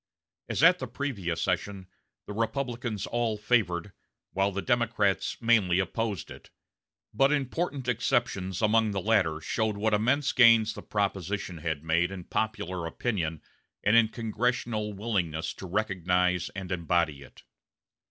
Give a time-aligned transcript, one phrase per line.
[0.49, 1.85] As at the previous session,
[2.25, 3.91] the Republicans all favored,
[4.31, 6.49] while the Democrats mainly opposed it;
[7.13, 12.23] but important exceptions among the latter showed what immense gains the proposition had made in
[12.23, 13.43] popular opinion
[13.83, 17.43] and in congressional willingness to recognize and embody it.